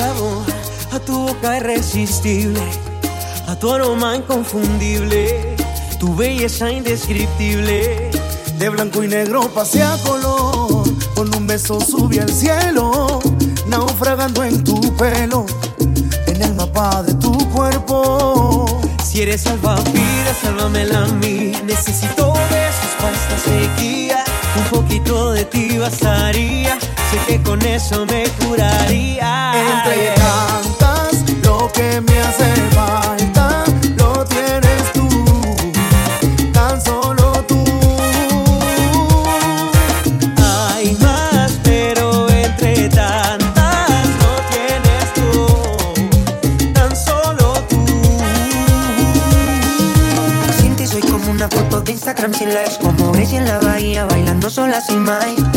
[0.00, 2.62] a tu boca irresistible,
[3.46, 5.54] a tu aroma inconfundible,
[6.00, 8.10] tu belleza indescriptible.
[8.58, 10.84] De blanco y negro pasea color,
[11.14, 13.20] con un beso sube al cielo,
[13.66, 15.44] naufragando en tu pelo,
[16.26, 18.80] en el mapa de tu cuerpo.
[19.04, 21.52] Si eres salvavidas, sálvamela a mí.
[21.66, 24.24] Necesito besos para esta sequía.
[24.56, 26.78] Un poquito de ti bastaría.
[27.12, 29.52] Sé que con eso me curaría.
[29.54, 33.64] Entre tantas, lo que me hace falta
[33.98, 35.08] lo tienes tú,
[36.54, 37.62] tan solo tú.
[40.42, 46.72] Hay más, pero entre tantas no tienes tú.
[46.72, 47.84] Tan solo tú.
[50.62, 54.06] Sin ti soy como una foto de Instagram sin likes Como ves en la bahía
[54.06, 55.51] bailando sola sin mic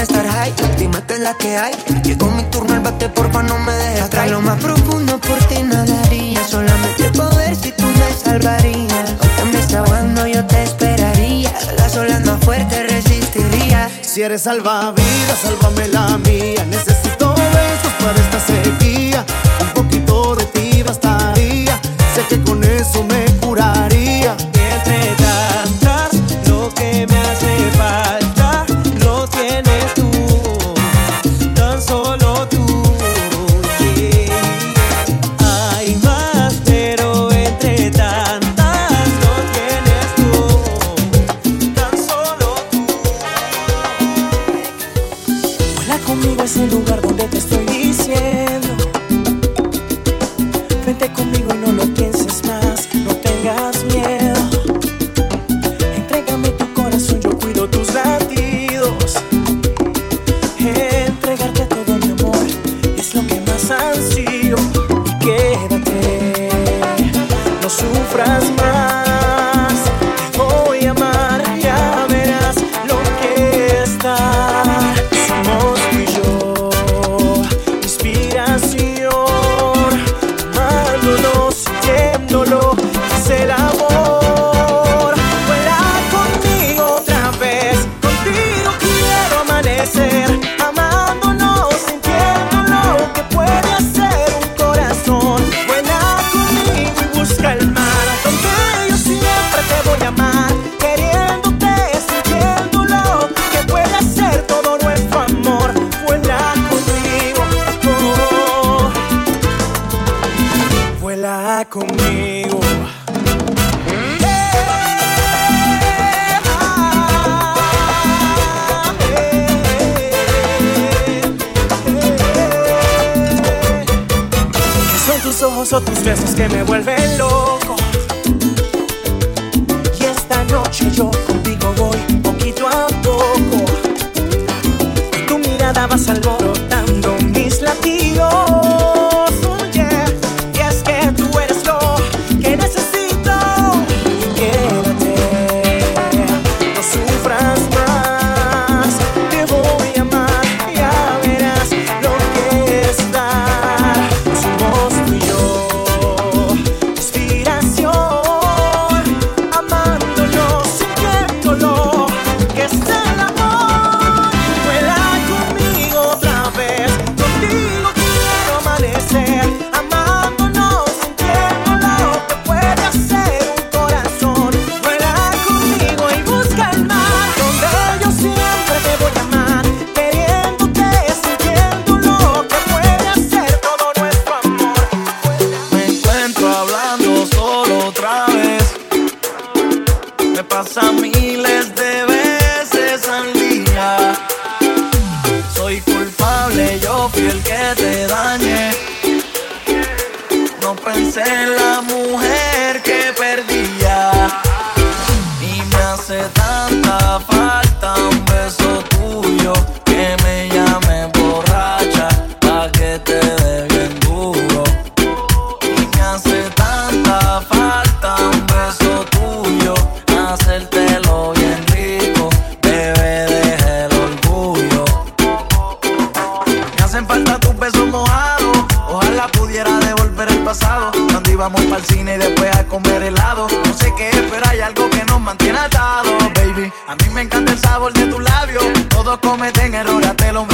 [0.00, 3.58] Estar high, dime que es la que hay Llegó mi turno al bate, porfa no
[3.58, 9.14] me dejes atrás Lo más profundo por ti nadaría Solamente poder si tú me salvarías
[9.20, 9.84] Aunque me está
[10.26, 16.64] yo te esperaría Las olas más fuertes resistiría Si eres salvavidas, sálvame la mía.
[16.68, 19.24] Necesito besos para esta sequía.
[19.60, 21.78] Un poquito de ti bastaría.
[22.14, 24.36] Sé que con eso me curaría.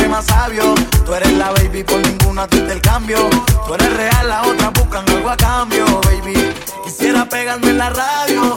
[0.08, 0.74] Más sabio.
[1.04, 3.28] Tú eres la baby, por ninguna te el cambio.
[3.66, 6.54] Tú eres real, la otra buscan algo a cambio, baby.
[6.84, 8.56] Quisiera pegarme en la radio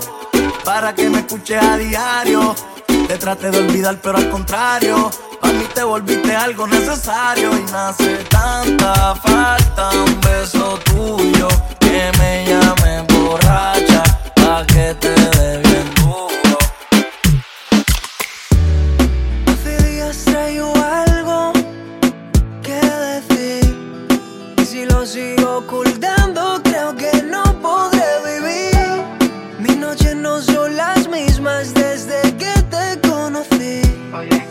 [0.63, 2.56] para que me escuche a diario.
[3.07, 5.10] Te trate de olvidar, pero al contrario.
[5.42, 11.48] A mí te volviste algo necesario y me hace tanta falta un beso tuyo
[11.80, 14.04] que me llame borracha
[14.36, 15.66] pa' que te dé
[25.57, 29.01] ocultando creo que no podré vivir.
[29.59, 33.81] Mis noches no son las mismas desde que te conocí.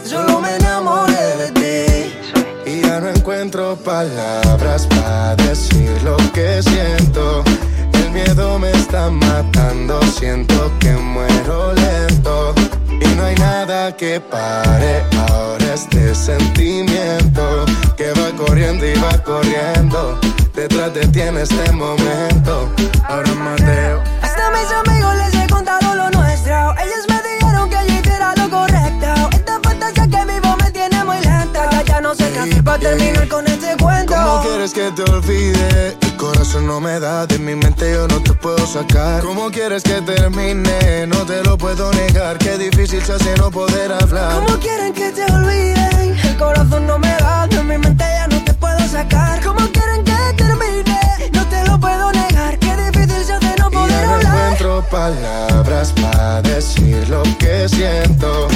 [0.05, 2.71] Solo me enamoré de ti.
[2.71, 7.45] Y ya no encuentro palabras para decir lo que siento.
[7.93, 12.55] El miedo me está matando, siento que muero lento.
[13.01, 17.65] Y no hay nada que pare ahora este sentimiento
[17.97, 20.19] que va corriendo y va corriendo.
[20.55, 22.71] Detrás de ti en este momento.
[23.09, 24.03] Ahora Mateo.
[24.23, 26.75] Hasta mis amigos les he contado lo nuestro.
[26.79, 29.31] Ellos me dijeron que yo hiciera lo correcto.
[29.33, 31.71] Esta fantasía que vivo me tiene muy lenta.
[31.71, 34.15] Ya, ya no sé qué hacer para terminar con este cuento.
[34.15, 36.06] ¿Cómo quieres que te olvide?
[36.17, 39.23] Corazón no me da, de mi mente yo no te puedo sacar.
[39.23, 41.07] ¿Cómo quieres que termine?
[41.07, 44.33] No te lo puedo negar, qué difícil se hace no poder hablar.
[44.45, 46.17] ¿Cómo quieren que te olviden?
[46.25, 49.43] El corazón no me da, de mi mente ya no te puedo sacar.
[49.45, 51.01] ¿Cómo quieren que termine?
[51.33, 54.35] No te lo puedo negar, qué difícil se hace no Y poder ya no hablar.
[54.37, 58.49] encuentro palabras para decir lo que siento.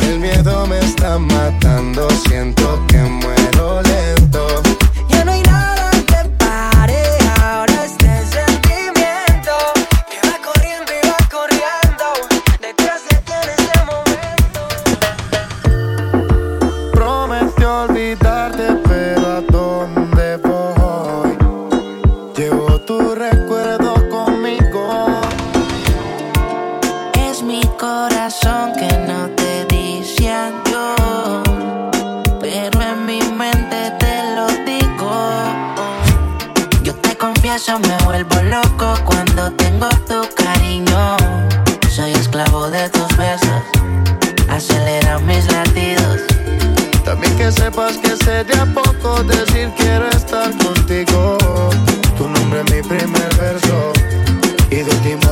[0.00, 4.62] El miedo me está matando, siento que muero lento.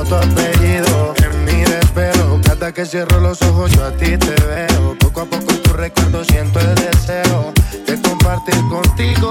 [0.09, 1.15] Tu apellido.
[1.25, 4.97] En mi desespero, cada que cierro los ojos yo a ti te veo.
[4.99, 7.53] Poco a poco tu recuerdo siento el deseo
[7.87, 9.31] de compartir contigo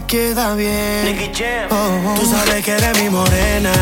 [0.00, 1.32] te queda bien.
[1.70, 2.20] Oh, oh.
[2.20, 3.72] Tú sabes que eres mi morena.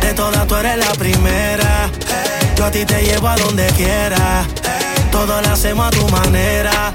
[0.00, 1.90] De todas tú eres la primera.
[2.56, 4.46] Yo a ti te llevo a donde quiera.
[5.10, 6.92] Todo lo hacemos a tu manera.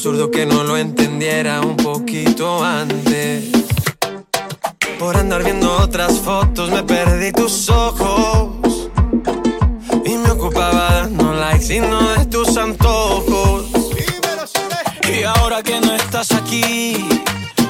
[0.00, 3.50] Absurdo que no lo entendiera un poquito antes.
[4.98, 8.88] Por andar viendo otras fotos me perdí tus ojos.
[10.06, 13.66] Y me ocupaba dando likes y no de tus antojos.
[15.06, 16.96] Y ahora que no estás aquí,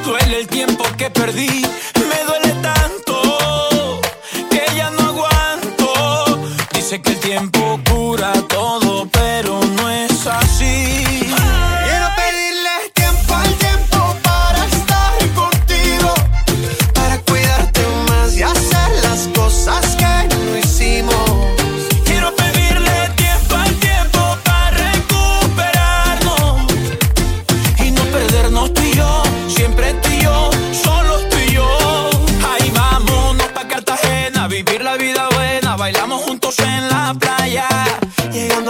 [0.04, 1.66] duele el tiempo que perdí.
[1.96, 4.00] Me duele tanto
[4.48, 6.38] que ya no aguanto.
[6.74, 7.59] Dice que el tiempo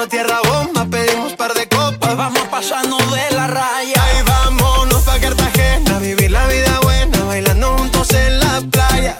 [0.00, 4.02] A tierra bomba pedimos par de copas, Vamos pasando de la raya.
[4.02, 9.18] Ahí vámonos pa' Cartagena, vivir la vida buena, bailando juntos en la playa.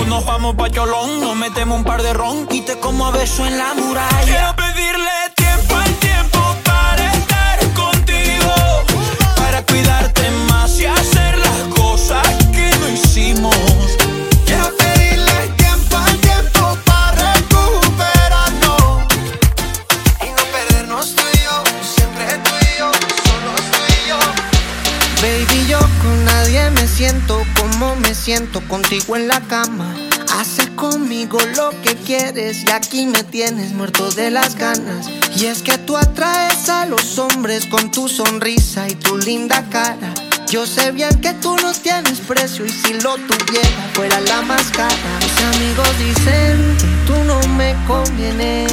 [0.00, 3.12] O nos vamos pa' Cholón, nos metemos un par de ron y te como a
[3.12, 4.24] beso en la muralla.
[4.24, 5.35] Quiero pedirle
[28.68, 29.94] contigo en la cama.
[30.38, 35.08] Haces conmigo lo que quieres y aquí me tienes muerto de las ganas.
[35.36, 40.12] Y es que tú atraes a los hombres con tu sonrisa y tu linda cara.
[40.48, 44.64] Yo sé bien que tú no tienes precio y si lo tuviera fuera la más
[44.70, 44.94] cara.
[45.20, 48.72] Mis amigos dicen que tú no me convienes.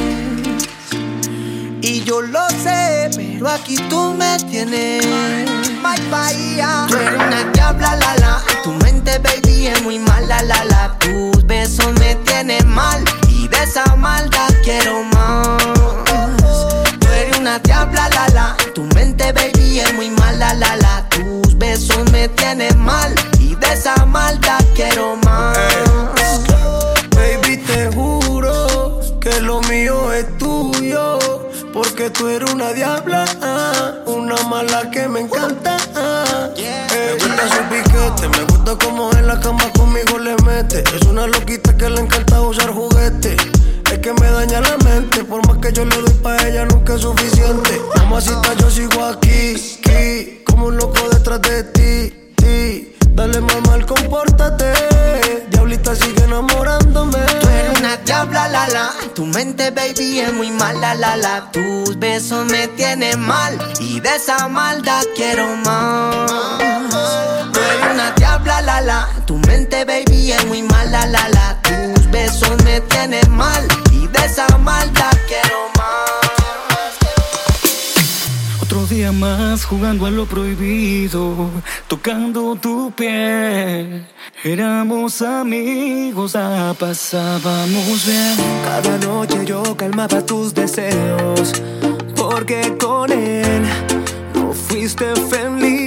[1.80, 5.04] Y yo lo sé, pero aquí tú me tienes.
[5.82, 6.88] Bye bye.
[6.88, 8.53] Tú eres una diabla, la la.
[9.22, 10.98] Baby, es muy mala, la la.
[10.98, 13.04] Tus besos me tienen mal.
[13.28, 15.58] Y de esa maldad quiero más.
[16.98, 18.56] Tú eres una diabla, la la.
[18.74, 21.08] Tu mente, baby, es muy mala, la la.
[21.10, 23.14] Tus besos me tienen mal.
[23.38, 25.56] Y de esa maldad quiero más.
[27.14, 31.18] Baby, te juro que lo mío es tuyo.
[31.72, 33.24] Porque tú eres una diabla,
[34.06, 35.76] una mala que me encanta.
[37.34, 40.84] Gusta su piquete, me gusta como en la cama conmigo le mete.
[40.94, 43.36] Es una loquita que le encanta usar juguetes.
[43.90, 46.94] Es que me daña la mente, por más que yo le doy pa' ella nunca
[46.94, 47.80] es suficiente.
[47.96, 52.94] Mamacita, yo sigo aquí, aquí, como un loco detrás de ti, ti.
[53.10, 55.43] Dale mamá, compórtate.
[55.92, 57.18] Sigue enamorándome.
[57.40, 58.90] Tú eres una diabla, la la.
[59.14, 61.50] Tu mente, baby, es muy mala, la la.
[61.52, 63.56] Tus besos me tienen mal.
[63.78, 66.26] Y de esa maldad quiero más.
[67.52, 69.08] Tú eres una diabla, la la.
[69.26, 71.62] Tu mente, baby, es muy mala, la la.
[71.62, 73.66] Tus besos me tienen mal.
[73.92, 75.73] Y de esa maldad quiero más.
[78.74, 81.48] Otro día más jugando a lo prohibido,
[81.86, 84.04] tocando tu piel.
[84.42, 88.34] Éramos amigos, la pasábamos bien.
[88.64, 91.52] Cada noche yo calmaba tus deseos,
[92.16, 93.62] porque con él
[94.34, 95.83] no fuiste feliz.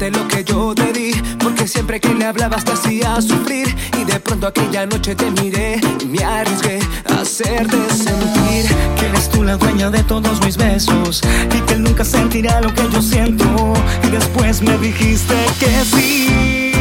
[0.00, 3.74] Lo que yo te di, porque siempre que le hablabas te hacía sufrir.
[3.98, 8.66] Y de pronto aquella noche te miré y me arriesgué a hacerte sentir.
[8.98, 11.22] Que eres tú la dueña de todos mis besos
[11.56, 13.72] y que él nunca sentirá lo que yo siento.
[14.02, 16.72] Y después me dijiste que sí.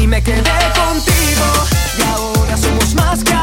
[0.00, 0.42] y me quedé
[0.74, 1.46] contigo
[1.98, 3.41] y ahora somos más que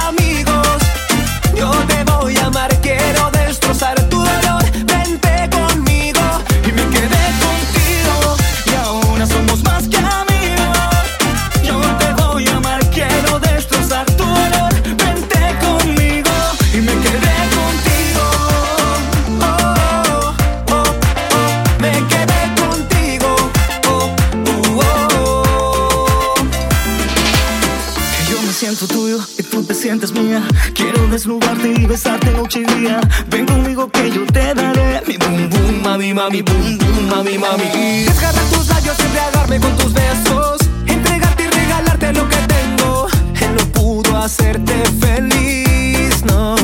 [36.30, 38.04] mami, boom boom, mami, mami.
[38.06, 40.60] Desgarrar tus labios, embriagarme con tus besos.
[40.86, 43.08] Entregarte y regalarte lo que tengo.
[43.42, 46.56] Él no pudo hacerte feliz, no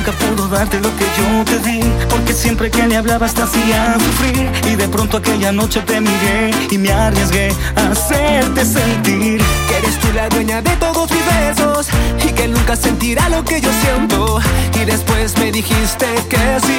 [0.00, 3.96] nunca pudo darte lo que yo te di Porque siempre que le hablabas te hacía
[3.98, 9.76] sufrir Y de pronto aquella noche te miré y me arriesgué a hacerte sentir Que
[9.76, 11.88] eres tú la dueña de todos mis besos
[12.26, 14.40] Y que nunca sentirá lo que yo siento
[14.80, 16.69] Y después me dijiste que sí,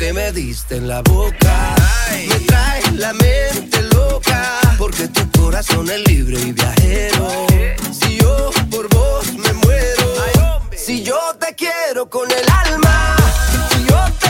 [0.00, 1.74] que me diste en la boca
[2.26, 4.58] me trae la mente loca.
[4.78, 7.46] Porque tu corazón es libre y viajero.
[7.92, 13.16] Si yo por vos me muero, si yo te quiero con el alma,
[13.72, 14.29] si yo te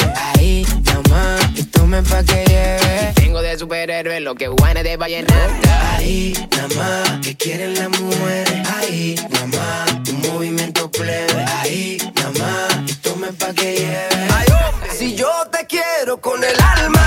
[4.01, 5.95] de superhéroe lo que guane de vallenata.
[5.95, 8.67] Ahí, nada más, que quieren las mujeres.
[8.69, 11.45] Ahí, nada más, un movimiento plebe.
[11.59, 14.97] Ahí, nada más, y tomen pa' que lleve.
[14.97, 17.00] Si yo te quiero con el alma.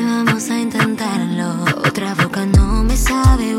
[0.00, 1.64] vamos a intentarlo.
[1.86, 3.54] Otra boca no me sabe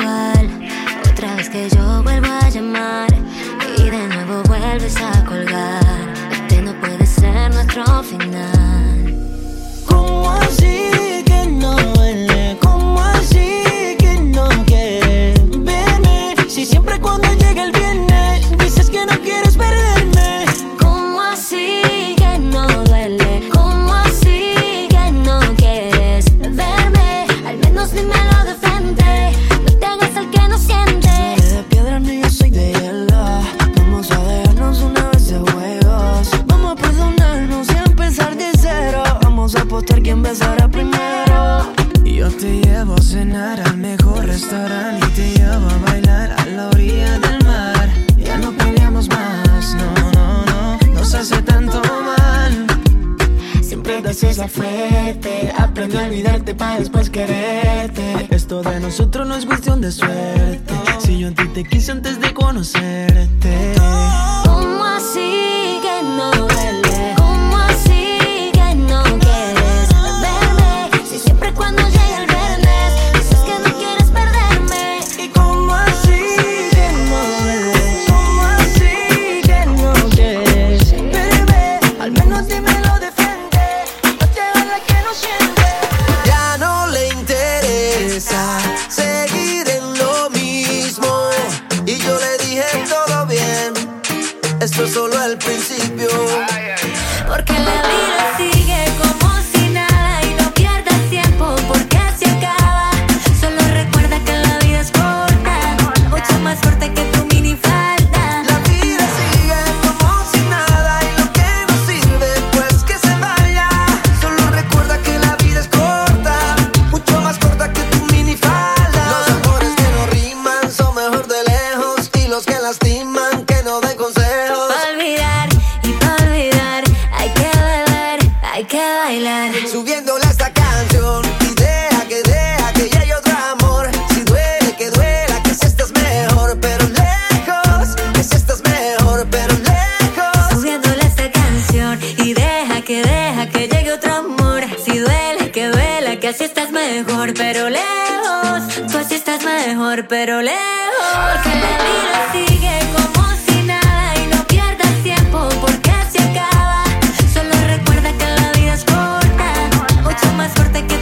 [146.26, 148.92] que así estás mejor, pero lejos.
[148.92, 151.12] Tú así estás mejor, pero lejos.
[151.14, 156.84] Porque la vida sigue como si nada y no pierdas tiempo porque se acaba.
[157.32, 160.98] Solo recuerda que la vida es corta, mucho más corta que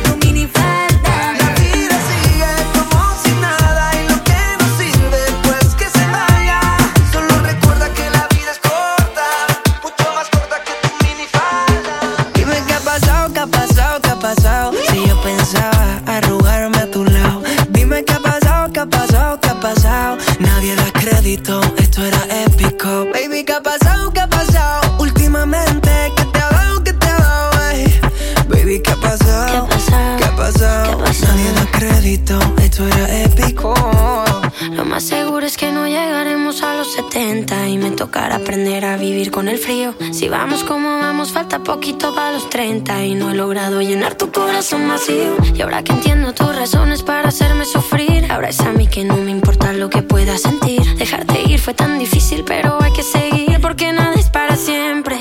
[40.23, 44.31] Si vamos como vamos, falta poquito para los 30 y no he logrado llenar tu
[44.31, 45.35] corazón vacío.
[45.53, 49.17] Y ahora que entiendo tus razones para hacerme sufrir, ahora es a mí que no
[49.17, 50.81] me importa lo que pueda sentir.
[50.95, 55.17] Dejarte ir fue tan difícil, pero hay que seguir porque nada es para siempre.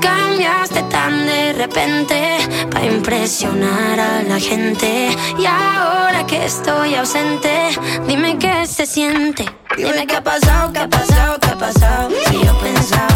[0.00, 2.38] Cambiaste tan de repente
[2.70, 5.16] para impresionar a la gente.
[5.36, 7.70] Y ahora que estoy ausente,
[8.06, 9.44] dime qué se siente.
[9.76, 12.10] Dime qué ha pasado, qué ha pasado, qué ha pasado.
[12.28, 13.13] Si yo pensaba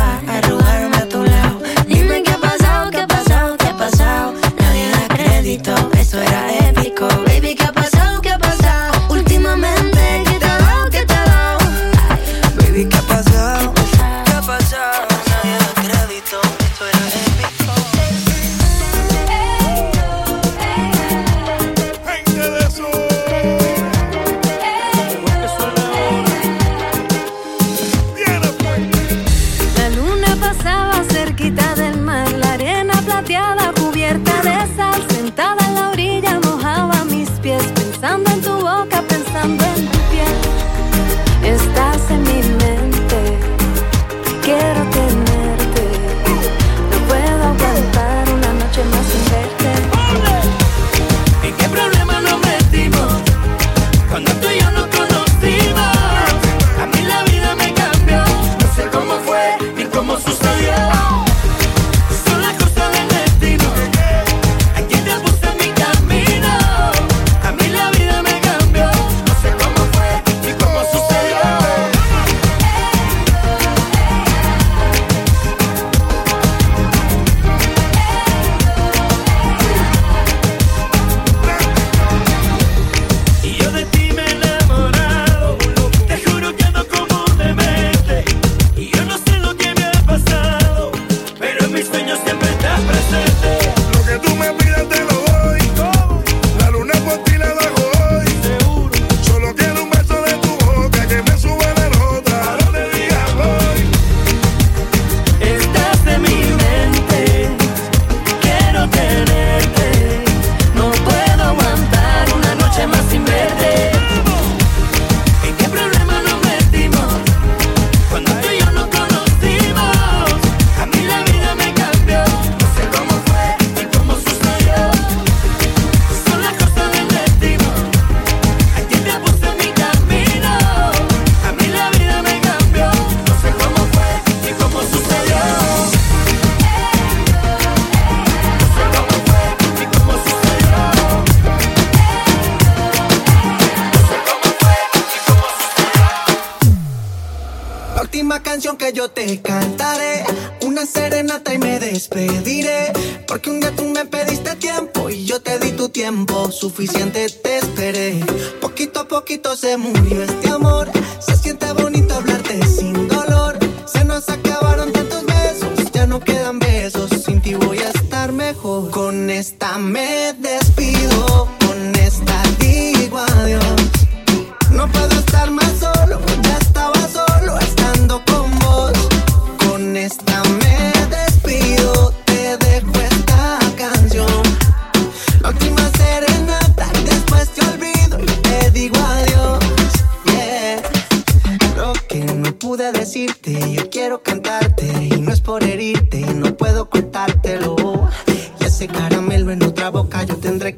[148.43, 150.25] canción que yo te cantaré.
[150.63, 152.93] Una serenata y me despediré.
[153.27, 156.51] Porque un día tú me pediste tiempo y yo te di tu tiempo.
[156.51, 158.21] Suficiente te esperé.
[158.61, 160.91] Poquito a poquito se murió este amor.
[161.21, 163.59] Se siente bonito hablarte sin dolor.
[163.87, 167.11] Se nos acabaron tantos besos, ya no quedan besos.
[167.25, 168.91] Sin ti voy a estar mejor.
[168.91, 170.68] Con esta me despido.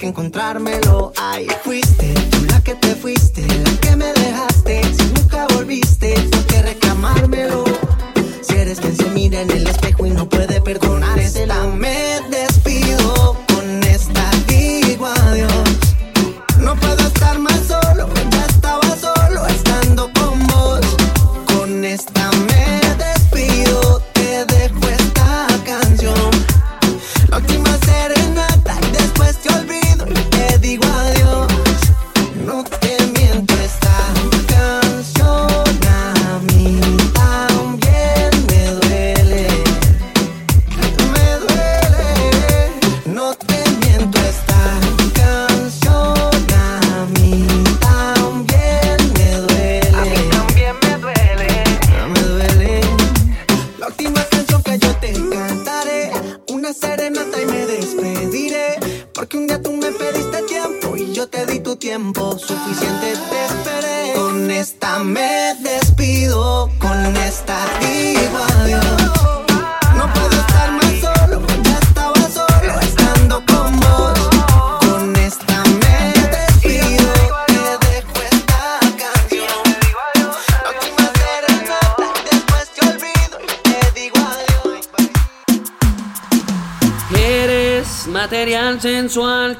[0.00, 1.12] Que encontrármelo.
[1.16, 2.19] Ay, fuiste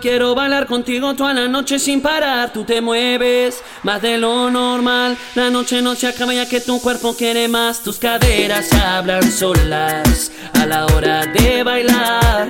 [0.00, 2.52] quiero bailar contigo toda la noche sin parar.
[2.52, 5.16] Tú te mueves más de lo normal.
[5.34, 7.82] La noche no se acaba ya que tu cuerpo quiere más.
[7.82, 12.48] Tus caderas hablan solas a la hora de bailar.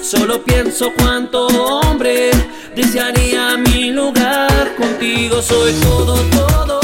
[0.00, 2.30] Solo pienso cuánto hombre
[2.74, 4.74] desearía mi lugar.
[4.76, 6.80] Contigo soy todo, todo.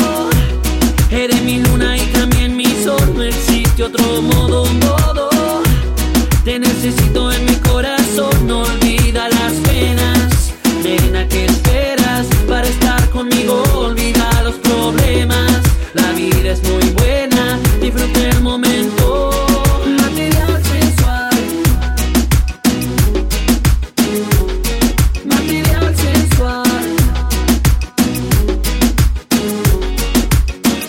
[1.10, 3.14] Eres mi luna y también mi sol.
[3.14, 5.30] No existe otro modo, modo.
[6.44, 8.64] Te necesito en mi corazón, no
[9.10, 10.52] olvida las penas.
[10.84, 13.62] Nena, ¿qué esperas para estar conmigo?
[13.74, 15.62] Olvida los problemas.
[15.94, 19.30] La vida es muy buena, disfruta el momento.
[19.96, 21.30] Material sensual.
[25.24, 26.96] Material sensual.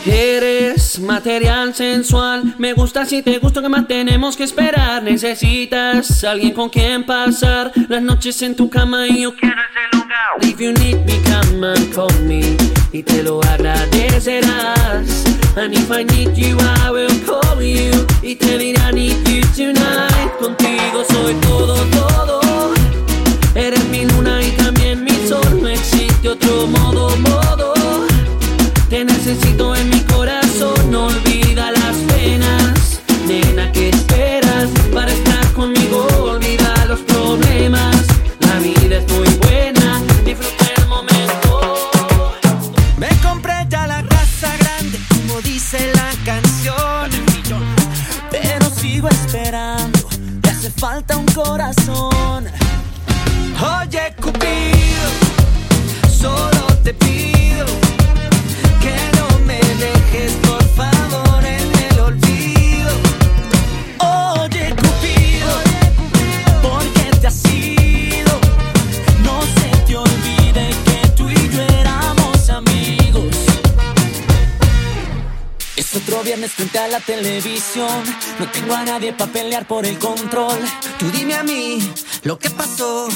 [0.06, 2.51] Eres material sensual.
[2.62, 5.02] Me gusta si te gusto, que más tenemos que esperar?
[5.02, 10.38] Necesitas alguien con quien pasar las noches en tu cama y yo quiero ese lugar.
[10.44, 12.56] If you need me, come and call me
[12.92, 15.24] y te lo agradecerás.
[15.56, 16.56] And if I need you,
[16.86, 20.32] I will call you y te diré I need you tonight.
[20.40, 22.42] Contigo soy todo, todo.
[23.56, 25.60] Eres mi luna y también mi sol.
[25.60, 27.74] No existe otro modo, modo.
[28.88, 31.31] Te necesito en mi corazón, no olvida
[77.34, 80.60] No tengo a nadie para pelear por el control.
[81.00, 81.80] Tú dime a mí
[82.24, 83.08] lo que pasó.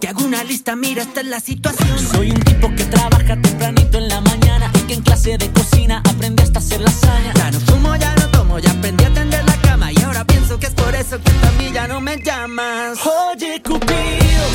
[0.00, 1.98] Te hago una lista, mira, esta es la situación.
[1.98, 6.00] Soy un tipo que trabaja tempranito en la mañana y que en clase de cocina
[6.08, 7.32] aprende hasta hacer lasaña.
[7.34, 9.90] Ya no fumo, ya no tomo, ya aprendí a tender la cama.
[9.90, 13.00] Y ahora pienso que es por eso que a mí ya no me llamas.
[13.04, 14.46] Oye, Cupido,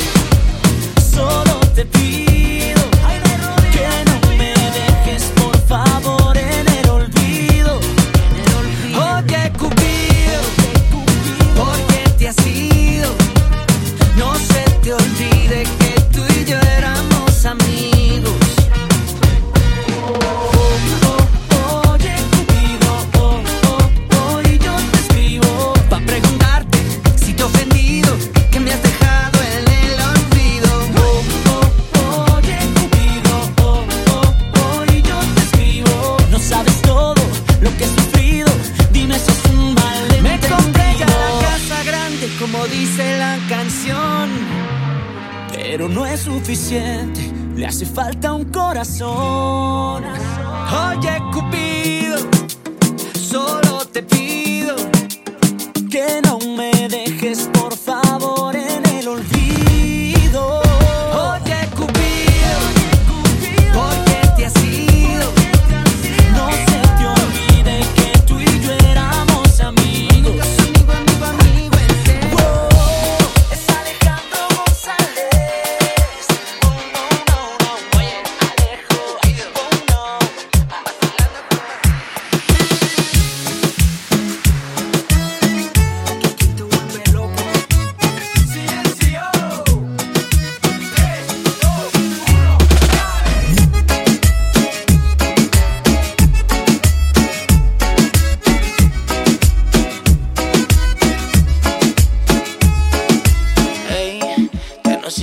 [1.14, 2.39] solo te pido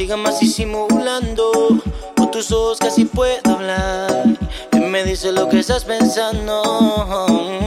[0.07, 1.51] sigas más disimulando.
[2.15, 4.23] Con tus ojos casi puedo hablar.
[4.71, 7.66] Y me dice lo que estás pensando.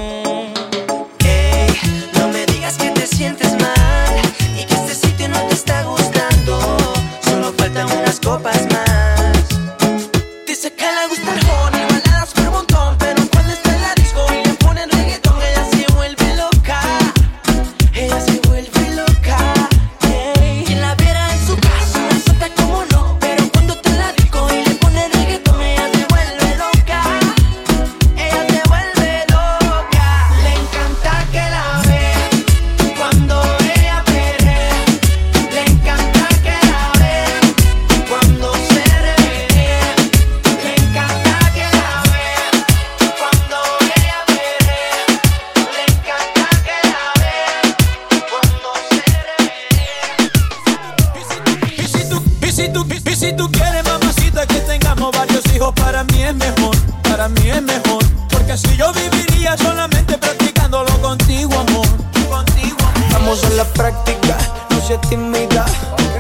[65.11, 65.67] tímida.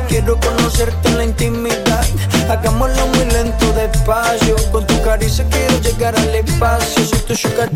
[0.09, 2.05] Quiero conocerte en la intimidad.
[2.51, 4.57] Hagámoslo muy lento, despacio.
[4.72, 7.05] Con tu caricia quiero llegar al espacio.
[7.05, 7.70] Soy tu sugar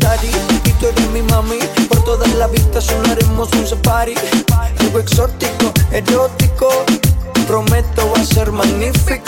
[0.65, 1.59] y tú eres mi mami.
[1.87, 4.15] Por toda la vista sonaremos un safari.
[4.79, 6.69] Algo exótico, erótico.
[7.47, 9.24] Prometo va a ser magnífico.